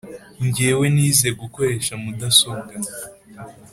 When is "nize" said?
0.95-1.29